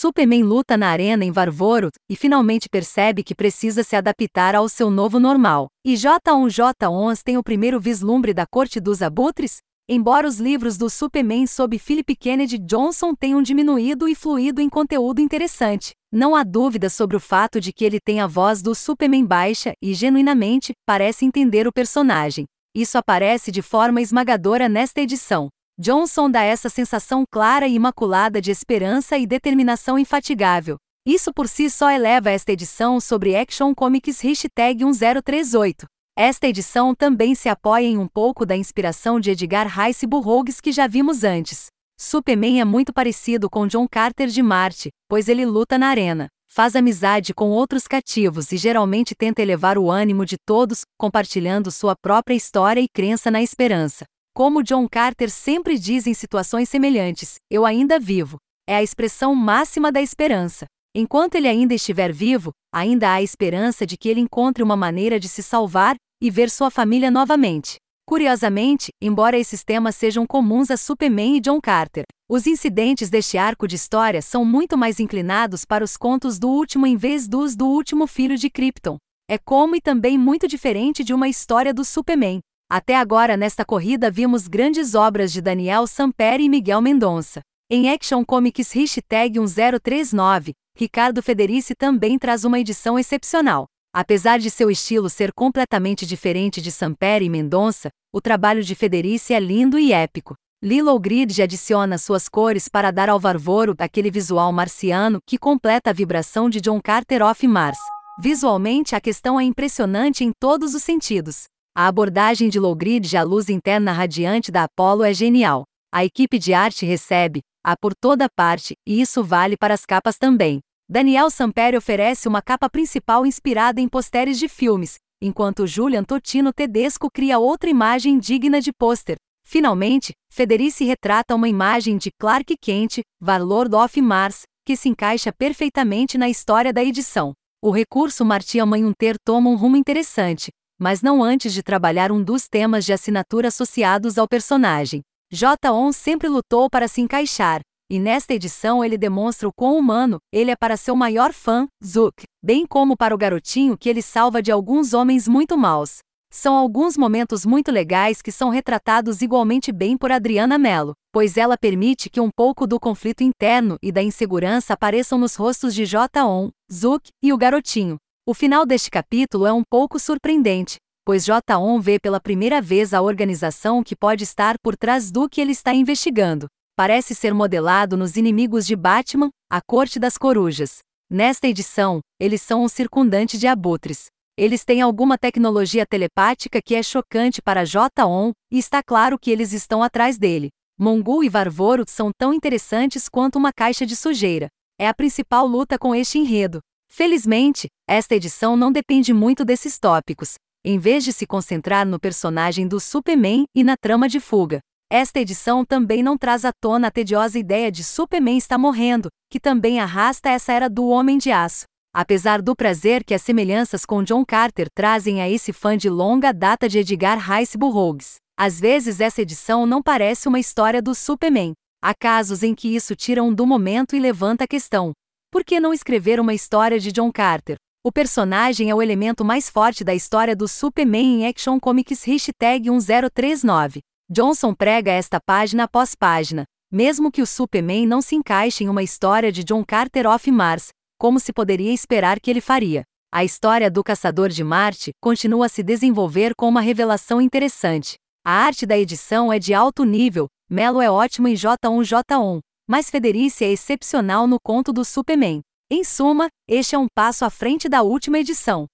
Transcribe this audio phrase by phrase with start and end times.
[0.00, 4.90] Superman luta na arena em Varvoro e finalmente percebe que precisa se adaptar ao seu
[4.90, 5.66] novo normal.
[5.84, 9.56] E J1J11 tem o primeiro vislumbre da corte dos abutres?
[9.88, 15.20] Embora os livros do Superman sob Philip Kennedy Johnson tenham diminuído e fluído em conteúdo
[15.20, 19.24] interessante, não há dúvida sobre o fato de que ele tem a voz do Superman
[19.24, 22.44] baixa e, genuinamente, parece entender o personagem.
[22.72, 25.48] Isso aparece de forma esmagadora nesta edição.
[25.80, 30.76] Johnson dá essa sensação clara e imaculada de esperança e determinação infatigável.
[31.06, 35.86] Isso por si só eleva esta edição sobre Action Comics Hashtag 1038.
[36.16, 40.72] Esta edição também se apoia em um pouco da inspiração de Edgar Rice Burroughs que
[40.72, 41.66] já vimos antes.
[41.96, 46.74] Superman é muito parecido com John Carter de Marte, pois ele luta na arena, faz
[46.74, 52.34] amizade com outros cativos e geralmente tenta elevar o ânimo de todos, compartilhando sua própria
[52.34, 54.04] história e crença na esperança.
[54.38, 58.36] Como John Carter sempre diz em situações semelhantes, eu ainda vivo.
[58.68, 60.64] É a expressão máxima da esperança.
[60.94, 65.28] Enquanto ele ainda estiver vivo, ainda há esperança de que ele encontre uma maneira de
[65.28, 67.78] se salvar e ver sua família novamente.
[68.06, 73.66] Curiosamente, embora esses temas sejam comuns a Superman e John Carter, os incidentes deste arco
[73.66, 77.66] de história são muito mais inclinados para os contos do último em vez dos do
[77.66, 78.98] último filho de Krypton.
[79.28, 82.38] É como e também muito diferente de uma história do Superman.
[82.70, 87.40] Até agora nesta corrida vimos grandes obras de Daniel Sampere e Miguel Mendonça.
[87.70, 93.64] Em Action Comics Hashtag 1039, Ricardo Federici também traz uma edição excepcional.
[93.90, 99.32] Apesar de seu estilo ser completamente diferente de Sampere e Mendonça, o trabalho de Federici
[99.32, 100.34] é lindo e épico.
[100.62, 105.94] Lilo Grid adiciona suas cores para dar ao Varvoro aquele visual marciano que completa a
[105.94, 107.78] vibração de John Carter of Mars.
[108.20, 111.44] Visualmente, a questão é impressionante em todos os sentidos.
[111.80, 115.62] A abordagem de Logrid à luz interna radiante da Apollo é genial.
[115.94, 120.18] A equipe de arte recebe, a por toda parte, e isso vale para as capas
[120.18, 120.58] também.
[120.90, 127.08] Daniel Sampere oferece uma capa principal inspirada em posteres de filmes, enquanto Julian Totino Tedesco
[127.14, 129.14] cria outra imagem digna de pôster.
[129.46, 136.18] Finalmente, Federici retrata uma imagem de Clark Kent, Warlord of Mars, que se encaixa perfeitamente
[136.18, 137.34] na história da edição.
[137.62, 142.48] O recurso Martia Manhunter toma um rumo interessante, mas não antes de trabalhar um dos
[142.48, 145.02] temas de assinatura associados ao personagem.
[145.30, 145.92] J.On.
[145.92, 150.56] sempre lutou para se encaixar, e nesta edição ele demonstra o quão humano ele é
[150.56, 154.92] para seu maior fã, Zook, bem como para o garotinho que ele salva de alguns
[154.92, 155.98] homens muito maus.
[156.30, 161.56] São alguns momentos muito legais que são retratados igualmente bem por Adriana Mello, pois ela
[161.56, 166.50] permite que um pouco do conflito interno e da insegurança apareçam nos rostos de J.On.,
[166.70, 167.96] Zook e o garotinho.
[168.28, 171.80] O final deste capítulo é um pouco surpreendente, pois J.On.
[171.80, 175.72] vê pela primeira vez a organização que pode estar por trás do que ele está
[175.72, 176.46] investigando
[176.76, 180.80] parece ser modelado nos inimigos de Batman, a Corte das Corujas.
[181.10, 184.08] Nesta edição, eles são um circundante de abutres.
[184.36, 189.54] Eles têm alguma tecnologia telepática que é chocante para J-On, e está claro que eles
[189.54, 190.50] estão atrás dele.
[190.78, 194.48] Mongul e Varvoro são tão interessantes quanto uma caixa de sujeira.
[194.78, 196.60] É a principal luta com este enredo.
[196.88, 200.34] Felizmente, esta edição não depende muito desses tópicos,
[200.64, 204.58] em vez de se concentrar no personagem do Superman e na trama de fuga.
[204.90, 209.38] Esta edição também não traz à tona a tediosa ideia de Superman está morrendo, que
[209.38, 211.66] também arrasta essa era do Homem de Aço.
[211.94, 216.32] Apesar do prazer que as semelhanças com John Carter trazem a esse fã de longa
[216.32, 221.52] data de Edgar Rice Burroughs, às vezes essa edição não parece uma história do Superman.
[221.82, 224.92] Há casos em que isso tira um do momento e levanta a questão:
[225.30, 227.56] por que não escrever uma história de John Carter?
[227.84, 232.68] O personagem é o elemento mais forte da história do Superman em Action Comics Hashtag
[232.70, 233.80] 1039.
[234.10, 238.82] Johnson prega esta página após página, mesmo que o Superman não se encaixe em uma
[238.82, 240.68] história de John Carter of Mars,
[240.98, 242.82] como se poderia esperar que ele faria.
[243.12, 247.96] A história do Caçador de Marte continua a se desenvolver com uma revelação interessante.
[248.24, 253.44] A arte da edição é de alto nível, Melo é ótimo em J1J1, mas Federici
[253.44, 255.40] é excepcional no conto do Superman.
[255.70, 258.66] Em suma, este é um passo à frente da última edição.